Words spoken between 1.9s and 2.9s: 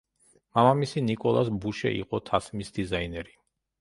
იყო თასმის